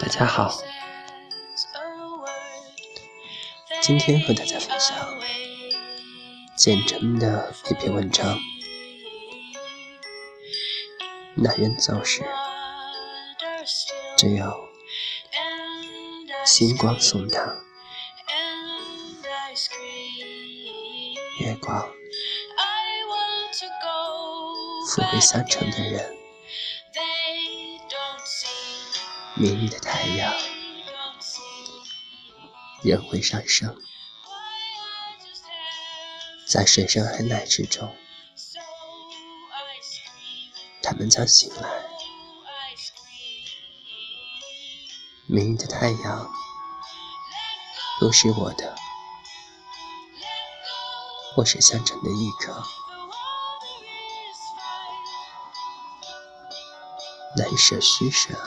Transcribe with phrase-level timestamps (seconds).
[0.00, 0.62] 大家好，
[3.82, 4.96] 今天和大家分享
[6.56, 8.38] 简真的一篇文章。
[11.34, 12.24] 男人走时，
[14.16, 14.68] 只有
[16.46, 17.54] 星光送他，
[21.40, 21.86] 月光
[24.88, 26.19] 抚慰相城的人。
[29.40, 30.34] 明日的太阳
[32.82, 33.74] 仍会上升，
[36.46, 37.96] 在水深海奶之中，
[40.82, 41.70] 他们将醒来。
[45.26, 46.30] 明日的太阳
[47.98, 48.76] 不是我的，
[51.38, 52.62] 我是相城的一颗，
[57.38, 58.38] 难舍虚舍。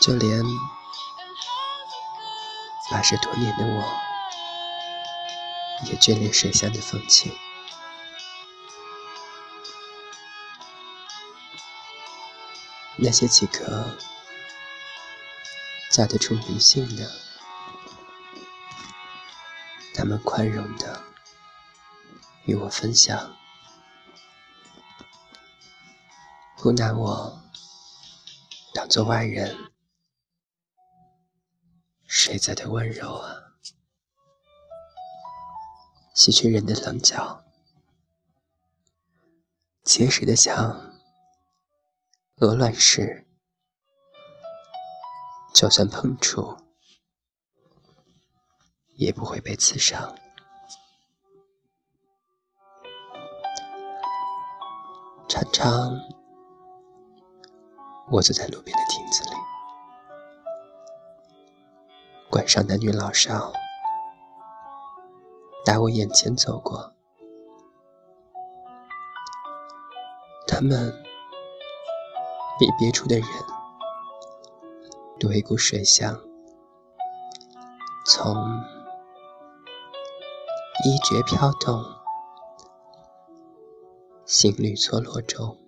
[0.00, 0.42] 就连
[2.90, 3.84] 八十多年的我，
[5.86, 7.36] 也眷恋水乡的风情。
[12.96, 13.96] 那些几个
[15.90, 17.12] 嫁得出名姓的，
[19.94, 21.02] 他们宽容的
[22.44, 23.36] 与我分享，
[26.56, 27.40] 不拿我
[28.72, 29.70] 当做外人。
[32.10, 33.52] 谁在的温柔啊？
[36.14, 37.44] 洗去人的棱角，
[39.84, 40.96] 结实的墙
[42.36, 43.28] 鹅卵石，
[45.54, 46.56] 就算碰触，
[48.94, 50.18] 也不会被刺伤。
[55.28, 55.94] 常常，
[58.10, 59.47] 我坐在路边的亭子里。
[62.38, 63.52] 晚上男女老少
[65.64, 66.94] 在我眼前走过，
[70.46, 70.94] 他们
[72.56, 73.26] 比别处的人
[75.18, 76.16] 多一股水香，
[78.06, 78.32] 从
[80.84, 81.82] 衣角飘动，
[84.24, 85.58] 心率错落中，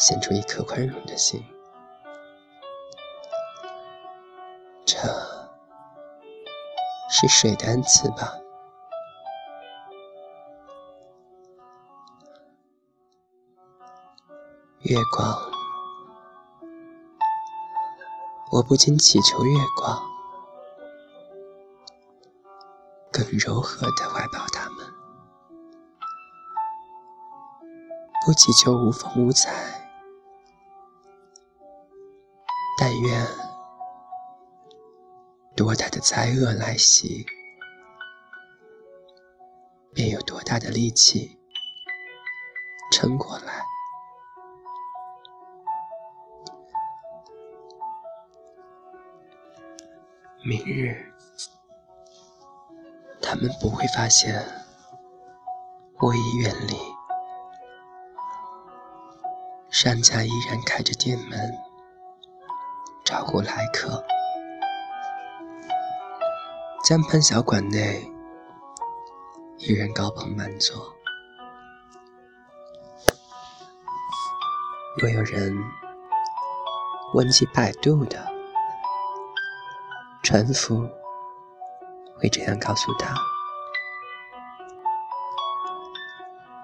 [0.00, 1.40] 显出一颗宽容的心。
[4.92, 4.98] 这
[7.08, 8.32] 是水的恩赐吧？
[14.80, 15.38] 月光，
[18.50, 20.02] 我不仅祈求月光，
[23.12, 24.84] 更柔和的怀抱他们；
[28.26, 29.88] 不祈求无风无彩，
[32.76, 33.49] 但愿。
[35.60, 37.26] 多大的灾厄来袭，
[39.92, 41.38] 便有多大的力气
[42.90, 43.62] 撑过来。
[50.42, 50.96] 明日，
[53.20, 54.42] 他们不会发现
[55.98, 56.74] 我已远离，
[59.68, 61.52] 商家依然开着店门，
[63.04, 64.02] 招呼来客。
[66.82, 68.10] 江畔小馆内，
[69.58, 70.76] 一人高朋满座。
[74.98, 75.56] 若有人
[77.14, 78.26] 问及摆渡的
[80.22, 80.88] 船夫，
[82.18, 83.14] 会这样告诉他：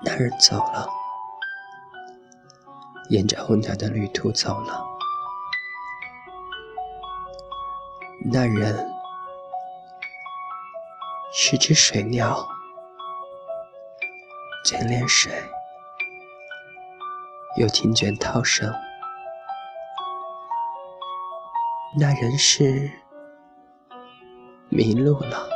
[0.02, 0.88] 那人走了，
[3.10, 4.82] 沿着候鸟的旅途走了。
[8.32, 8.95] 那人。
[11.38, 12.48] 是只水鸟，
[14.64, 15.30] 眷恋水，
[17.58, 18.72] 又听见涛声。
[22.00, 22.90] 那人是
[24.70, 25.46] 迷路了，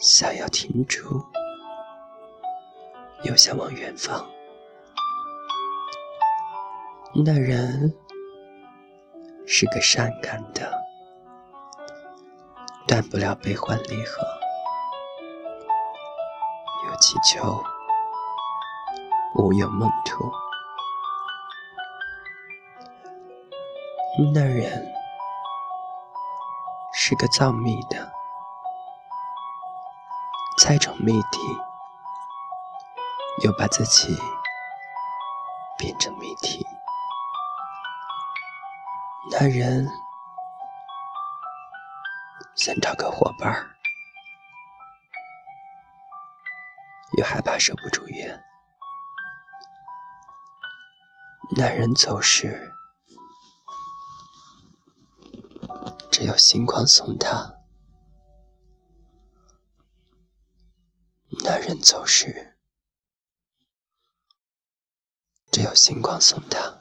[0.00, 1.24] 想要停住，
[3.22, 4.28] 又想往远方。
[7.24, 7.94] 那人
[9.46, 10.79] 是个善感的。
[12.90, 14.26] 断不了悲欢离合，
[16.88, 17.62] 又祈求
[19.36, 20.28] 无有梦途。
[24.34, 24.92] 那人
[26.92, 28.12] 是个造蜜的，
[30.58, 31.38] 猜中谜底，
[33.44, 34.18] 又把自己
[35.78, 36.66] 变成谜题。
[39.30, 39.88] 那人
[42.62, 43.74] 想找个伙伴儿，
[47.16, 48.38] 又害怕守不住约。
[51.56, 52.70] 那人走时，
[56.12, 57.62] 只有星光送他。
[61.42, 62.58] 那人走时，
[65.50, 66.79] 只有星光送他。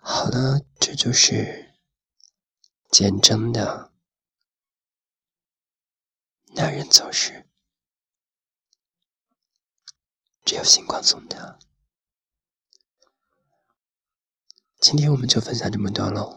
[0.00, 1.74] 好了，这就是
[2.90, 3.92] 简真的。
[6.54, 7.48] 男人走时，
[10.44, 11.60] 只有星光送他。
[14.80, 16.34] 今天我们就分享这么多喽。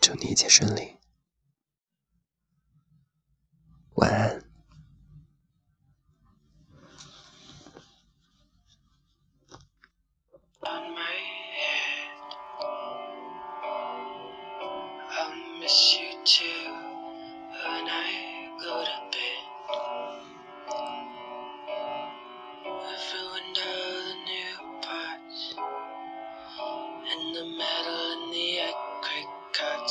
[0.00, 0.98] 祝你一切顺利，
[3.96, 4.41] 晚安。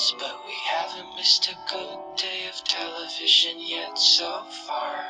[0.10, 5.06] But we haven't missed a good day of television yet so far.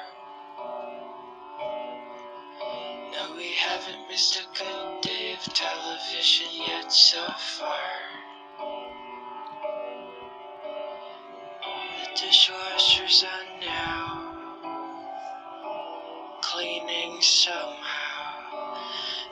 [3.14, 7.26] No, we haven't missed a good day of television yet so
[7.58, 7.90] far.
[12.04, 14.28] The dishwasher's on now,
[16.42, 18.78] cleaning somehow.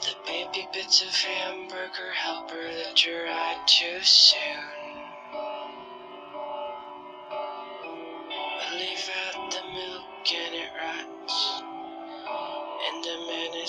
[0.04, 4.79] The baby bits of hamburger helper that dried too soon.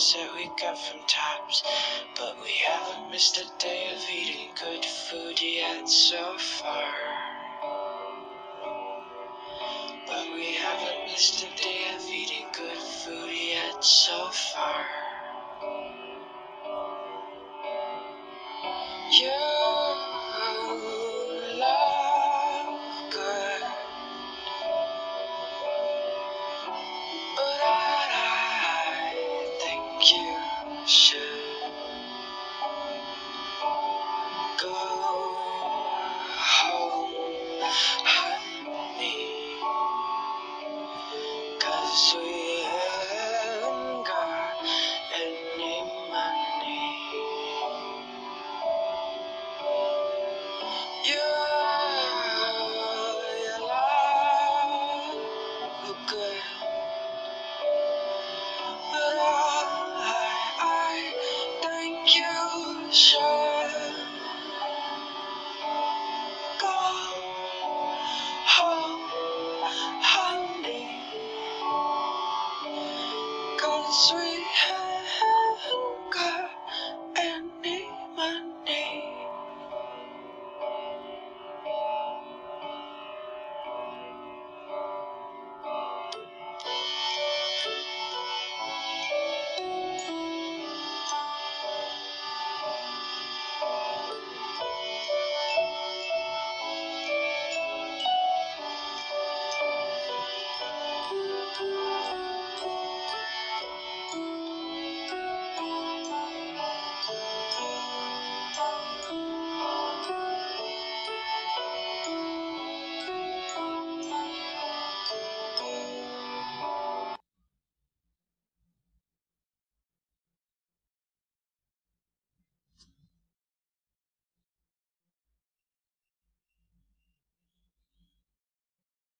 [0.00, 1.62] Mayonnaise that we got from Tops.
[2.16, 6.92] But we haven't missed a day of eating good food yet so far.
[10.06, 14.30] But we haven't missed a day of eating good food yet so